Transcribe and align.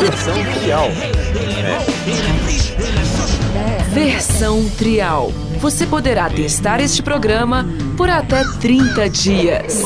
Versão 0.00 0.34
Trial. 0.54 0.88
Versão 3.92 4.70
Trial. 4.78 5.30
Você 5.58 5.86
poderá 5.86 6.30
testar 6.30 6.80
este 6.80 7.02
programa 7.02 7.66
por 7.98 8.08
até 8.08 8.42
30 8.60 9.10
dias. 9.10 9.82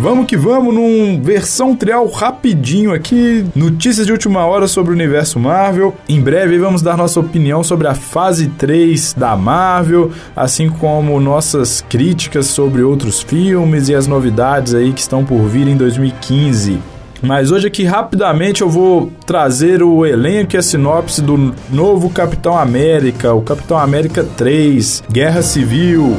Vamos 0.00 0.24
que 0.24 0.34
vamos 0.34 0.74
num 0.74 1.20
versão 1.20 1.76
trial 1.76 2.08
rapidinho 2.08 2.94
aqui, 2.94 3.44
notícias 3.54 4.06
de 4.06 4.12
última 4.12 4.46
hora 4.46 4.66
sobre 4.66 4.92
o 4.92 4.94
universo 4.94 5.38
Marvel. 5.38 5.94
Em 6.08 6.18
breve 6.18 6.56
vamos 6.56 6.80
dar 6.80 6.96
nossa 6.96 7.20
opinião 7.20 7.62
sobre 7.62 7.86
a 7.86 7.94
fase 7.94 8.46
3 8.46 9.12
da 9.12 9.36
Marvel, 9.36 10.10
assim 10.34 10.70
como 10.70 11.20
nossas 11.20 11.84
críticas 11.86 12.46
sobre 12.46 12.82
outros 12.82 13.20
filmes 13.20 13.90
e 13.90 13.94
as 13.94 14.06
novidades 14.06 14.72
aí 14.72 14.90
que 14.94 15.02
estão 15.02 15.22
por 15.22 15.42
vir 15.42 15.68
em 15.68 15.76
2015. 15.76 16.78
Mas 17.20 17.50
hoje 17.50 17.66
aqui 17.66 17.84
rapidamente 17.84 18.62
eu 18.62 18.70
vou 18.70 19.12
trazer 19.26 19.82
o 19.82 20.06
elenco 20.06 20.56
e 20.56 20.58
a 20.58 20.62
sinopse 20.62 21.20
do 21.20 21.54
novo 21.70 22.08
Capitão 22.08 22.56
América, 22.56 23.34
o 23.34 23.42
Capitão 23.42 23.76
América 23.76 24.24
3, 24.24 25.02
Guerra 25.12 25.42
Civil 25.42 26.16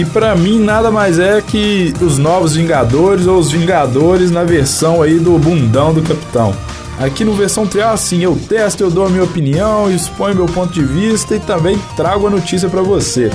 que 0.00 0.06
para 0.06 0.34
mim 0.34 0.58
nada 0.58 0.90
mais 0.90 1.18
é 1.18 1.42
que 1.42 1.92
os 2.00 2.16
novos 2.16 2.56
Vingadores 2.56 3.26
ou 3.26 3.38
os 3.38 3.52
Vingadores 3.52 4.30
na 4.30 4.44
versão 4.44 5.02
aí 5.02 5.18
do 5.18 5.38
bundão 5.38 5.92
do 5.92 6.00
Capitão. 6.00 6.54
Aqui 6.98 7.22
no 7.22 7.34
versão 7.34 7.66
trial, 7.66 7.92
assim, 7.92 8.22
eu 8.22 8.34
testo, 8.48 8.82
eu 8.82 8.90
dou 8.90 9.04
a 9.04 9.10
minha 9.10 9.24
opinião, 9.24 9.90
exponho 9.90 10.36
meu 10.36 10.46
ponto 10.46 10.72
de 10.72 10.82
vista 10.82 11.36
e 11.36 11.40
também 11.40 11.78
trago 11.96 12.26
a 12.26 12.30
notícia 12.30 12.66
para 12.66 12.80
você. 12.80 13.30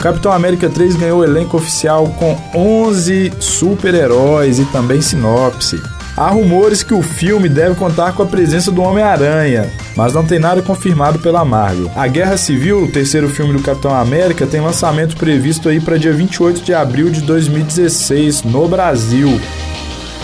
Capitão 0.00 0.30
América 0.30 0.68
3 0.68 0.94
ganhou 0.94 1.20
o 1.20 1.24
elenco 1.24 1.56
oficial 1.56 2.06
com 2.20 2.38
11 2.54 3.32
super-heróis 3.40 4.60
e 4.60 4.64
também 4.66 5.00
sinopse. 5.00 5.82
Há 6.16 6.28
rumores 6.28 6.84
que 6.84 6.94
o 6.94 7.02
filme 7.02 7.48
deve 7.48 7.74
contar 7.74 8.12
com 8.12 8.22
a 8.22 8.26
presença 8.26 8.70
do 8.70 8.80
Homem-Aranha, 8.80 9.68
mas 9.96 10.12
não 10.12 10.24
tem 10.24 10.38
nada 10.38 10.62
confirmado 10.62 11.18
pela 11.18 11.44
Marvel. 11.44 11.90
A 11.94 12.06
Guerra 12.06 12.36
Civil, 12.36 12.84
o 12.84 12.88
terceiro 12.90 13.28
filme 13.28 13.52
do 13.52 13.62
Capitão 13.62 13.94
América, 13.94 14.46
tem 14.46 14.60
lançamento 14.60 15.16
previsto 15.16 15.68
aí 15.68 15.80
para 15.80 15.98
dia 15.98 16.12
28 16.12 16.62
de 16.62 16.74
abril 16.74 17.10
de 17.10 17.20
2016 17.22 18.42
no 18.44 18.68
Brasil. 18.68 19.40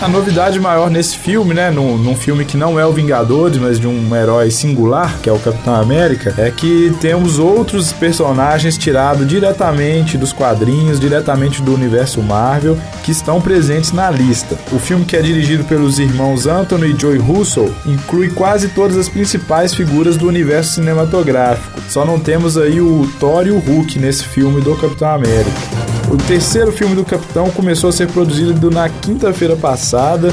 A 0.01 0.07
novidade 0.07 0.57
maior 0.61 0.89
nesse 0.89 1.17
filme, 1.17 1.53
né, 1.53 1.69
num, 1.69 1.97
num, 1.97 2.15
filme 2.15 2.45
que 2.45 2.55
não 2.55 2.79
é 2.79 2.85
o 2.85 2.93
Vingadores, 2.93 3.57
mas 3.57 3.77
de 3.77 3.85
um 3.85 4.15
herói 4.15 4.49
singular, 4.49 5.19
que 5.21 5.29
é 5.29 5.33
o 5.33 5.37
Capitão 5.37 5.75
América, 5.75 6.33
é 6.37 6.49
que 6.49 6.95
temos 7.01 7.37
outros 7.37 7.91
personagens 7.91 8.77
tirados 8.77 9.27
diretamente 9.27 10.17
dos 10.17 10.31
quadrinhos, 10.31 11.01
diretamente 11.01 11.61
do 11.61 11.73
universo 11.73 12.21
Marvel, 12.21 12.77
que 13.03 13.11
estão 13.11 13.41
presentes 13.41 13.91
na 13.91 14.09
lista. 14.09 14.57
O 14.71 14.79
filme, 14.79 15.03
que 15.03 15.17
é 15.17 15.21
dirigido 15.21 15.65
pelos 15.65 15.99
irmãos 15.99 16.47
Anthony 16.47 16.93
e 16.93 16.97
Joy 16.97 17.17
Russell, 17.17 17.75
inclui 17.85 18.29
quase 18.29 18.69
todas 18.69 18.95
as 18.95 19.09
principais 19.09 19.73
figuras 19.73 20.15
do 20.15 20.29
universo 20.29 20.75
cinematográfico. 20.75 21.77
Só 21.89 22.05
não 22.05 22.17
temos 22.17 22.57
aí 22.57 22.79
o 22.79 23.05
Thor 23.19 23.45
e 23.45 23.51
o 23.51 23.59
Hulk 23.59 23.99
nesse 23.99 24.23
filme 24.23 24.61
do 24.61 24.77
Capitão 24.77 25.09
América. 25.09 25.88
O 26.11 26.17
terceiro 26.17 26.71
filme 26.71 26.95
do 26.95 27.05
Capitão 27.05 27.51
começou 27.51 27.91
a 27.91 27.93
ser 27.93 28.07
produzido 28.07 28.71
na 28.71 28.89
quinta-feira 28.89 29.55
passada 29.55 30.29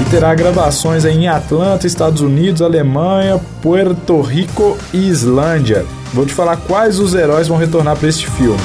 e 0.00 0.10
terá 0.10 0.34
gravações 0.34 1.04
em 1.04 1.28
Atlanta, 1.28 1.86
Estados 1.86 2.20
Unidos, 2.20 2.60
Alemanha, 2.60 3.40
Puerto 3.60 4.20
Rico 4.20 4.76
e 4.92 5.08
Islândia. 5.08 5.86
Vou 6.12 6.26
te 6.26 6.34
falar 6.34 6.56
quais 6.56 6.98
os 6.98 7.14
heróis 7.14 7.46
vão 7.46 7.56
retornar 7.56 7.96
para 7.96 8.08
este 8.08 8.28
filme. 8.28 8.58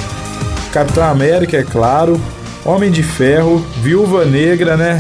Capitão 0.72 1.04
América, 1.04 1.58
é 1.58 1.64
claro, 1.64 2.20
Homem 2.66 2.90
de 2.90 3.04
Ferro, 3.04 3.64
Viúva 3.84 4.26
Negra, 4.26 4.76
né? 4.76 5.00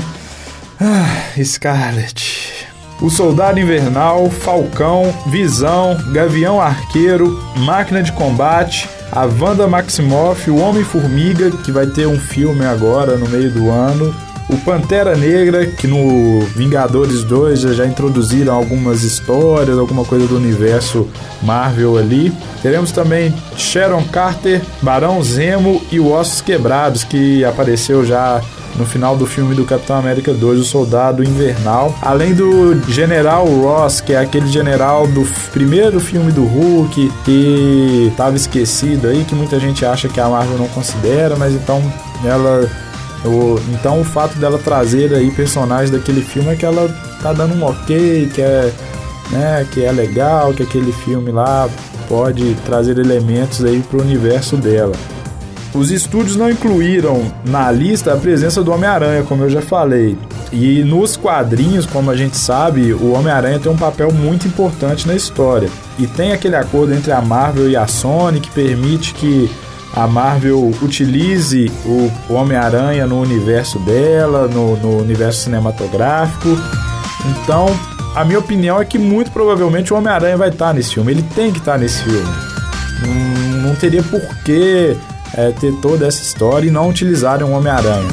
Ah, 0.80 1.42
Scarlet. 1.44 2.68
O 3.02 3.10
Soldado 3.10 3.60
Invernal, 3.60 4.30
Falcão, 4.30 5.12
Visão, 5.26 5.98
Gavião 6.14 6.62
Arqueiro, 6.62 7.40
Máquina 7.58 8.04
de 8.04 8.12
Combate, 8.12 8.88
a 9.12 9.26
Wanda 9.26 9.68
Maximoff, 9.68 10.50
o 10.50 10.58
Homem-Formiga, 10.58 11.52
que 11.52 11.72
vai 11.72 11.88
ter 11.88 12.08
um 12.08 12.20
filme 12.20 12.66
agora 12.66 13.18
no 13.18 13.28
meio 13.30 13.50
do 13.52 13.70
ano, 13.70 14.14
o 14.50 14.58
Pantera 14.60 15.16
Negra, 15.16 15.66
que 15.66 15.88
no 15.88 16.42
Vingadores 16.56 17.24
2 17.24 17.62
já, 17.62 17.86
introduziram 17.86 18.54
algumas 18.54 19.04
histórias, 19.04 19.78
alguma 19.78 20.06
coisa 20.06 20.26
do 20.26 20.38
universo 20.38 21.08
Marvel 21.42 21.98
ali. 21.98 22.32
Teremos 22.62 22.92
também 22.92 23.34
Sharon 23.58 24.04
Carter, 24.06 24.62
Barão 24.82 25.22
Zemo 25.22 25.82
e 25.92 26.00
o 26.00 26.12
Ossos 26.12 26.40
Quebrados, 26.40 27.04
que 27.04 27.44
apareceu 27.44 28.06
já 28.06 28.42
no 28.78 28.86
final 28.86 29.16
do 29.16 29.26
filme 29.26 29.56
do 29.56 29.66
Capitão 29.66 29.98
América 29.98 30.34
2, 30.34 30.60
o 30.60 30.64
Soldado 30.64 31.24
Invernal, 31.24 31.96
além 32.02 32.34
do 32.34 32.80
General 32.90 33.46
Ross, 33.46 34.02
que 34.02 34.14
é 34.14 34.20
aquele 34.20 34.48
general 34.48 35.08
do 35.08 35.26
primeiro 35.52 36.00
filme 36.00 36.32
do 36.32 36.46
Hulk, 36.46 37.12
que 37.26 38.08
estava 38.12 38.36
esquecido 38.36 39.08
aí, 39.08 39.24
que 39.26 39.34
muita 39.34 39.60
gente 39.60 39.86
acha 39.86 40.08
que 40.08 40.20
a 40.20 40.30
Marvel 40.30 40.58
não 40.58 40.68
considera, 40.68 41.36
mas 41.36 41.54
então 41.54 41.82
ela 42.24 42.70
o, 43.26 43.60
então 43.74 44.00
o 44.00 44.04
fato 44.04 44.38
dela 44.38 44.58
trazer 44.58 45.14
aí 45.14 45.32
personagens 45.32 45.90
daquele 45.90 46.22
filme 46.22 46.50
é 46.50 46.56
que 46.56 46.66
ela 46.66 46.88
tá 47.22 47.34
dando 47.34 47.56
um 47.56 47.64
ok, 47.66 48.30
que 48.34 48.42
é, 48.42 48.72
né, 49.32 49.68
que 49.72 49.84
é 49.84 49.92
legal, 49.92 50.54
que 50.54 50.64
aquele 50.64 50.92
filme 50.92 51.32
lá 51.32 51.68
pode 52.08 52.56
trazer 52.66 52.98
elementos 52.98 53.64
aí 53.64 53.82
pro 53.82 54.02
universo 54.02 54.56
dela. 54.56 54.94
Os 55.78 55.92
estúdios 55.92 56.36
não 56.36 56.50
incluíram 56.50 57.32
na 57.46 57.72
lista 57.72 58.12
a 58.12 58.18
presença 58.18 58.64
do 58.64 58.72
Homem-Aranha, 58.72 59.22
como 59.22 59.44
eu 59.44 59.50
já 59.50 59.62
falei. 59.62 60.18
E 60.52 60.84
nos 60.84 61.16
quadrinhos, 61.16 61.86
como 61.86 62.10
a 62.10 62.16
gente 62.16 62.36
sabe, 62.36 62.94
o 62.94 63.12
Homem-Aranha 63.12 63.60
tem 63.60 63.72
um 63.72 63.78
papel 63.78 64.12
muito 64.12 64.48
importante 64.48 65.08
na 65.08 65.14
história. 65.14 65.70
E 66.00 66.08
tem 66.08 66.32
aquele 66.32 66.56
acordo 66.56 66.96
entre 66.96 67.12
a 67.12 67.22
Marvel 67.22 67.70
e 67.70 67.76
a 67.76 67.86
Sony 67.86 68.40
que 68.40 68.50
permite 68.50 69.14
que 69.14 69.52
a 69.94 70.08
Marvel 70.08 70.74
utilize 70.82 71.72
o 71.86 72.12
Homem-Aranha 72.34 73.06
no 73.06 73.22
universo 73.22 73.78
dela, 73.80 74.48
no, 74.48 74.78
no 74.78 74.98
universo 75.00 75.44
cinematográfico. 75.44 76.58
Então, 77.24 77.68
a 78.16 78.26
minha 78.26 78.40
opinião 78.40 78.82
é 78.82 78.86
que 78.86 78.98
muito 78.98 79.30
provavelmente 79.30 79.94
o 79.94 79.98
Homem-Aranha 79.98 80.38
vai 80.38 80.50
estar 80.50 80.74
nesse 80.74 80.96
filme. 80.96 81.12
Ele 81.12 81.26
tem 81.36 81.52
que 81.52 81.60
estar 81.60 81.78
nesse 81.78 82.02
filme. 82.02 82.34
Não, 83.06 83.70
não 83.70 83.76
teria 83.76 84.02
porquê 84.02 84.98
é, 85.34 85.52
ter 85.52 85.74
toda 85.82 86.06
essa 86.06 86.22
história 86.22 86.68
e 86.68 86.72
não 86.72 86.90
utilizarem 86.90 87.46
o 87.46 87.52
Homem-Aranha. 87.52 88.08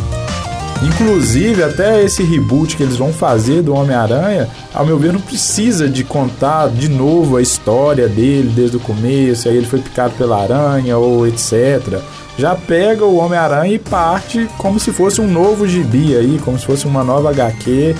Inclusive, 0.82 1.62
até 1.62 2.04
esse 2.04 2.22
reboot 2.22 2.76
que 2.76 2.82
eles 2.82 2.96
vão 2.96 3.12
fazer 3.12 3.62
do 3.62 3.74
Homem-Aranha, 3.74 4.48
ao 4.72 4.84
meu 4.84 4.98
ver, 4.98 5.12
não 5.12 5.20
precisa 5.20 5.88
de 5.88 6.04
contar 6.04 6.68
de 6.68 6.88
novo 6.88 7.36
a 7.36 7.42
história 7.42 8.06
dele 8.06 8.52
desde 8.54 8.76
o 8.76 8.80
começo, 8.80 9.48
aí 9.48 9.56
ele 9.56 9.66
foi 9.66 9.78
picado 9.78 10.14
pela 10.14 10.42
aranha 10.42 10.98
ou 10.98 11.26
etc. 11.26 12.00
Já 12.36 12.54
pega 12.54 13.04
o 13.04 13.16
Homem-Aranha 13.16 13.74
e 13.74 13.78
parte 13.78 14.48
como 14.58 14.78
se 14.78 14.92
fosse 14.92 15.20
um 15.20 15.30
novo 15.30 15.66
gibi 15.66 16.16
aí, 16.16 16.40
como 16.44 16.58
se 16.58 16.66
fosse 16.66 16.86
uma 16.86 17.04
nova 17.04 17.30
HQ 17.30 17.94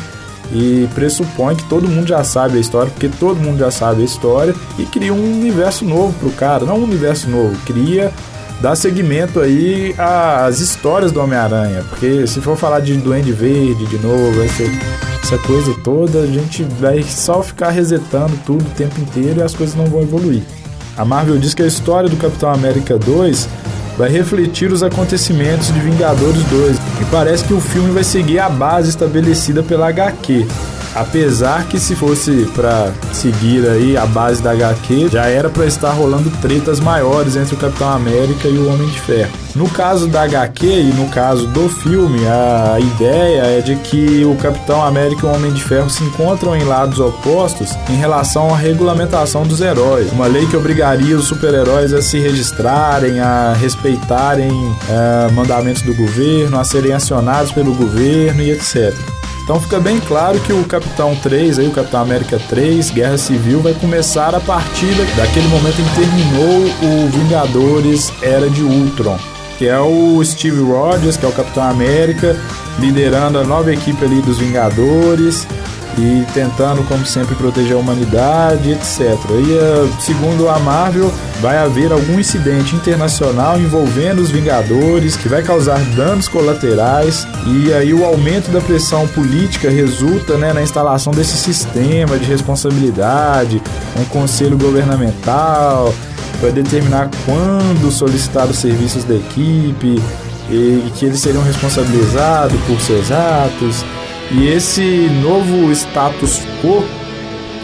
e 0.53 0.89
pressupõe 0.95 1.57
que 1.57 1.65
todo 1.65 1.89
mundo 1.89 2.09
já 2.09 2.23
sabe 2.23 2.59
a 2.59 2.61
história, 2.61 2.91
porque 2.91 3.09
todo 3.09 3.41
mundo 3.41 3.59
já 3.59 3.71
sabe 3.71 4.03
a 4.03 4.05
história 4.05 4.55
e 4.79 4.85
cria 4.85 5.13
um 5.13 5.41
universo 5.41 5.85
novo 5.85 6.13
pro 6.19 6.31
cara, 6.31 6.67
não 6.67 6.79
um 6.79 6.85
universo 6.85 7.31
novo, 7.31 7.57
cria 7.65 8.13
dá 8.65 8.75
seguimento 8.75 9.41
aí 9.41 9.95
às 9.99 10.59
histórias 10.61 11.13
do 11.13 11.21
Homem-Aranha, 11.21 11.85
porque 11.91 12.27
se 12.27 12.41
for 12.41 12.57
falar 12.57 12.81
de 12.81 12.97
Duende 12.97 13.31
Verde 13.31 13.85
de 13.85 13.99
novo, 13.99 14.43
essa, 14.43 14.63
essa 15.23 15.37
coisa 15.37 15.75
toda, 15.85 16.21
a 16.21 16.27
gente 16.27 16.65
vai 16.81 17.03
só 17.03 17.43
ficar 17.43 17.69
resetando 17.69 18.33
tudo 18.47 18.63
o 18.63 18.71
tempo 18.71 18.99
inteiro 19.03 19.41
e 19.41 19.43
as 19.43 19.55
coisas 19.55 19.75
não 19.75 19.85
vão 19.85 20.01
evoluir. 20.01 20.41
A 20.97 21.05
Marvel 21.05 21.37
diz 21.37 21.53
que 21.53 21.63
a 21.63 21.67
história 21.67 22.09
do 22.09 22.17
Capitão 22.17 22.51
América 22.51 22.97
2 22.97 23.47
vai 23.99 24.09
refletir 24.09 24.73
os 24.73 24.83
acontecimentos 24.83 25.67
de 25.67 25.79
Vingadores 25.81 26.43
2 26.45 26.77
e 27.03 27.05
parece 27.11 27.45
que 27.45 27.53
o 27.53 27.61
filme 27.61 27.91
vai 27.91 28.03
seguir 28.03 28.39
a 28.39 28.49
base 28.49 28.89
estabelecida 28.89 29.63
pela 29.63 29.89
HQ. 29.89 30.47
Apesar 30.95 31.67
que 31.67 31.79
se 31.79 31.97
fosse 31.97 32.49
para 32.55 32.93
seguir 33.13 33.69
aí 33.69 33.97
a 33.97 34.07
base 34.07 34.41
da 34.41 34.53
HQ, 34.53 35.09
já 35.11 35.27
era 35.27 35.49
para 35.49 35.67
estar 35.67 35.91
rolando 35.91 36.31
tretas 36.41 36.79
maiores 36.79 37.35
entre 37.35 37.55
o 37.55 37.59
Capitão 37.59 37.91
América 37.91 38.47
e 38.47 38.57
o 38.57 38.73
Homem 38.73 38.89
de 38.89 39.01
Ferro. 39.01 39.33
No 39.57 39.69
caso 39.69 40.09
da 40.09 40.23
HQ 40.23 40.67
e 40.67 40.93
no 40.95 41.09
caso 41.09 41.47
do 41.49 41.69
filme, 41.69 42.21
a 42.27 42.79
ideia 42.81 43.43
é 43.59 43.61
de 43.61 43.77
que 43.77 44.25
o 44.25 44.37
Capitão 44.37 44.85
América 44.85 45.27
e 45.27 45.31
o 45.31 45.33
Homem 45.33 45.53
de 45.53 45.63
Ferro 45.63 45.91
se 45.91 46.03
encontram 46.03 46.57
em 46.57 46.65
lados 46.65 46.99
opostos 46.99 47.71
em 47.89 47.97
relação 47.97 48.53
à 48.53 48.57
regulamentação 48.57 49.45
dos 49.45 49.61
heróis. 49.61 50.11
Uma 50.13 50.27
lei 50.27 50.47
que 50.47 50.57
obrigaria 50.57 51.17
os 51.17 51.27
super-heróis 51.27 51.93
a 51.93 52.03
se 52.03 52.19
registrarem, 52.19 53.21
a 53.21 53.53
respeitarem 53.53 54.51
uh, 54.51 55.33
mandamentos 55.33 55.83
do 55.83 55.95
governo, 55.95 56.59
a 56.59 56.65
serem 56.65 56.93
acionados 56.93 57.53
pelo 57.53 57.75
governo 57.75 58.43
e 58.43 58.51
etc. 58.51 58.93
Então 59.45 59.61
fica 59.61 59.79
bem 59.79 60.01
claro 60.01 60.41
que 60.41 60.55
o 60.55 60.65
Capitão 60.65 61.15
3, 61.17 61.59
aí, 61.59 61.69
o 61.69 61.71
Capitão 61.71 62.01
América 62.01 62.41
3, 62.49 62.91
Guerra 62.91 63.19
Civil, 63.19 63.61
vai 63.61 63.75
começar 63.75 64.35
a 64.35 64.41
partir 64.41 64.95
daquele 65.17 65.47
momento 65.49 65.79
em 65.83 65.85
que 65.85 65.95
terminou 65.95 67.05
o 67.05 67.09
Vingadores 67.11 68.11
Era 68.23 68.49
de 68.49 68.63
Ultron. 68.63 69.19
que 69.59 69.69
é 69.69 69.79
o 69.79 70.25
Steve 70.25 70.61
Rogers, 70.63 71.17
que 71.17 71.25
é 71.25 71.29
o 71.29 71.33
Capitão 71.33 71.63
América, 71.63 72.37
liderando 72.81 73.39
a 73.39 73.45
nova 73.45 73.73
equipe 73.73 74.05
ali 74.05 74.21
dos 74.23 74.39
Vingadores 74.39 75.47
e 75.97 76.27
tentando, 76.33 76.83
como 76.89 77.07
sempre, 77.07 77.35
proteger 77.35 77.77
a 77.77 77.79
humanidade, 77.79 78.73
etc. 78.73 79.01
E 79.31 79.53
eh, 79.53 79.89
segundo 80.01 80.49
a 80.49 80.59
Marvel, 80.59 81.13
vai 81.41 81.57
haver 81.57 81.93
algum 81.93 82.19
incidente 82.19 82.75
internacional 82.75 83.59
envolvendo 83.61 84.21
os 84.21 84.31
Vingadores 84.31 85.17
que 85.17 85.29
vai 85.29 85.43
causar 85.43 85.79
danos 85.97 86.29
colaterais 86.29 87.27
e 87.47 87.73
aí 87.73 87.95
o 87.95 88.05
aumento 88.05 88.51
da 88.51 88.61
pressão 88.61 89.07
política 89.09 89.71
resulta 89.71 90.37
né, 90.37 90.53
na 90.53 90.63
instalação 90.63 91.13
desse 91.13 91.37
sistema 91.37 92.19
de 92.19 92.25
responsabilidade, 92.25 93.63
um 93.99 94.05
conselho 94.07 94.59
governamental 94.59 95.95
para 96.41 96.51
determinar 96.51 97.09
quando 97.25 97.91
solicitar 97.91 98.47
os 98.47 98.59
serviços 98.59 99.05
da 99.05 99.15
equipe 99.15 100.03
e 100.51 100.93
que 100.97 101.07
eles 101.07 101.21
seriam 101.21 101.43
responsabilizados 101.43 102.61
por 102.63 102.81
seus 102.81 103.11
atos. 103.11 103.85
E 104.31 104.49
esse 104.49 105.09
novo 105.23 105.71
status 105.73 106.41
quo, 106.61 106.85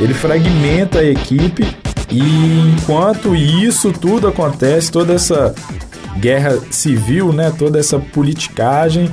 ele 0.01 0.15
fragmenta 0.15 1.01
a 1.01 1.05
equipe. 1.05 1.67
E 2.11 2.75
enquanto 2.75 3.35
isso 3.35 3.93
tudo 3.93 4.29
acontece, 4.29 4.91
toda 4.91 5.15
essa 5.15 5.55
guerra 6.19 6.59
civil, 6.71 7.33
né, 7.33 7.53
toda 7.57 7.79
essa 7.79 7.99
politicagem, 7.99 9.11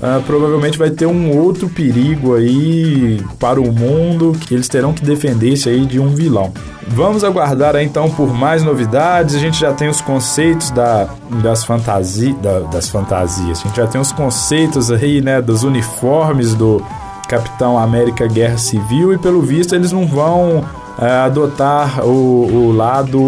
uh, 0.00 0.22
provavelmente 0.22 0.78
vai 0.78 0.90
ter 0.90 1.06
um 1.06 1.36
outro 1.36 1.68
perigo 1.68 2.34
aí 2.34 3.22
para 3.38 3.60
o 3.60 3.72
mundo 3.72 4.36
que 4.40 4.54
eles 4.54 4.68
terão 4.68 4.92
que 4.92 5.04
defender-se 5.04 5.68
aí 5.68 5.86
de 5.86 6.00
um 6.00 6.08
vilão. 6.08 6.52
Vamos 6.88 7.22
aguardar 7.22 7.76
aí, 7.76 7.84
então 7.84 8.10
por 8.10 8.32
mais 8.32 8.62
novidades. 8.62 9.36
A 9.36 9.38
gente 9.38 9.60
já 9.60 9.72
tem 9.72 9.88
os 9.88 10.00
conceitos 10.00 10.70
da, 10.70 11.08
das, 11.42 11.64
fantasi, 11.64 12.32
da, 12.34 12.60
das 12.60 12.88
fantasias. 12.88 13.60
A 13.60 13.68
gente 13.68 13.76
já 13.76 13.86
tem 13.86 14.00
os 14.00 14.12
conceitos 14.12 14.90
aí, 14.90 15.20
né, 15.20 15.40
dos 15.40 15.62
uniformes 15.62 16.54
do 16.54 16.82
Capitão 17.28 17.78
América 17.78 18.26
Guerra 18.26 18.58
Civil 18.58 19.12
e 19.12 19.18
pelo 19.18 19.40
visto 19.40 19.74
eles 19.74 19.92
não 19.92 20.04
vão 20.04 20.64
é, 21.00 21.06
adotar 21.06 22.04
o, 22.04 22.46
o 22.46 22.72
lado 22.72 23.20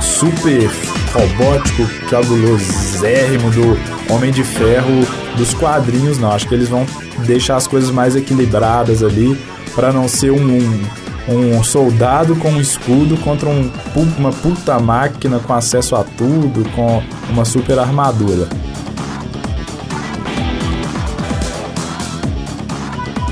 super 0.00 0.70
robótico, 1.12 1.84
cabulosérrimo 2.08 3.50
do 3.50 4.12
Homem 4.12 4.30
de 4.30 4.44
Ferro 4.44 5.25
dos 5.36 5.54
quadrinhos, 5.54 6.18
não. 6.18 6.32
Acho 6.32 6.48
que 6.48 6.54
eles 6.54 6.68
vão 6.68 6.86
deixar 7.26 7.56
as 7.56 7.66
coisas 7.66 7.90
mais 7.90 8.16
equilibradas 8.16 9.02
ali 9.02 9.38
para 9.74 9.92
não 9.92 10.08
ser 10.08 10.30
um, 10.30 10.58
um, 11.28 11.58
um, 11.58 11.62
soldado 11.62 12.34
com 12.36 12.50
um 12.50 12.60
escudo 12.60 13.16
contra 13.18 13.48
um, 13.48 13.70
uma 14.18 14.32
puta 14.32 14.78
máquina 14.78 15.38
com 15.38 15.52
acesso 15.52 15.94
a 15.94 16.02
tudo, 16.02 16.68
com 16.70 17.02
uma 17.30 17.44
super 17.44 17.78
armadura. 17.78 18.48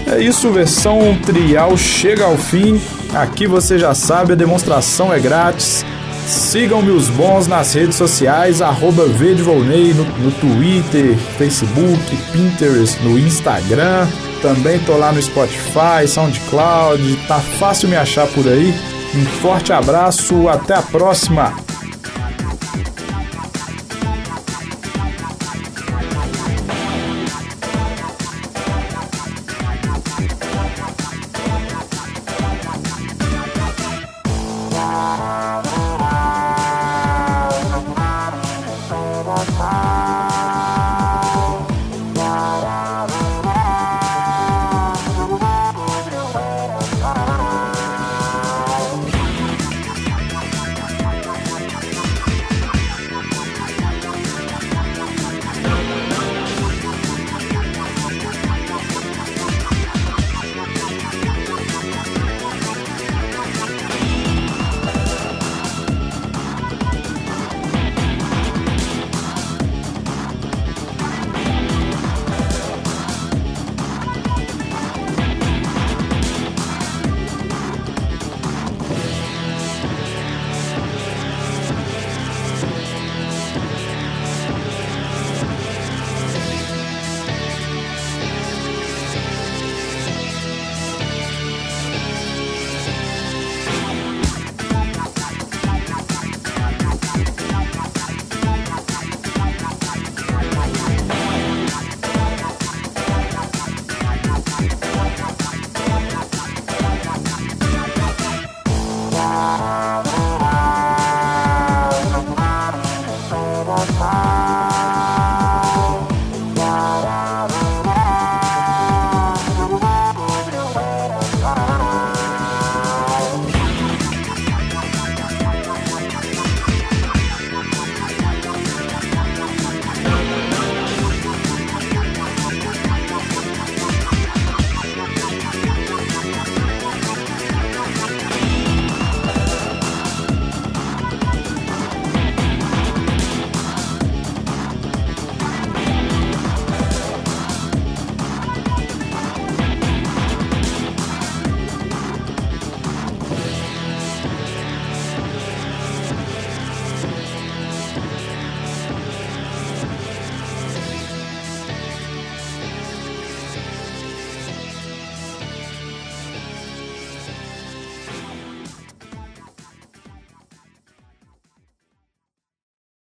É 0.06 0.20
isso, 0.20 0.52
versão 0.52 1.18
trial 1.24 1.76
chega 1.76 2.24
ao 2.24 2.36
fim. 2.36 2.80
Aqui 3.14 3.46
você 3.46 3.78
já 3.78 3.94
sabe, 3.94 4.32
a 4.32 4.36
demonstração 4.36 5.12
é 5.12 5.18
grátis. 5.18 5.84
Sigam-me 6.26 6.90
os 6.90 7.08
bons 7.10 7.46
nas 7.46 7.74
redes 7.74 7.96
sociais, 7.96 8.62
arroba 8.62 9.06
Volney, 9.06 9.92
no, 9.92 10.04
no 10.04 10.32
Twitter, 10.32 11.16
Facebook, 11.36 12.16
Pinterest, 12.32 13.02
no 13.02 13.18
Instagram. 13.18 14.06
Também 14.40 14.78
tô 14.80 14.96
lá 14.96 15.12
no 15.12 15.22
Spotify, 15.22 16.06
SoundCloud, 16.06 17.16
tá 17.28 17.38
fácil 17.40 17.88
me 17.88 17.96
achar 17.96 18.26
por 18.28 18.46
aí. 18.48 18.74
Um 19.14 19.24
forte 19.40 19.72
abraço, 19.72 20.48
até 20.48 20.74
a 20.74 20.82
próxima! 20.82 21.73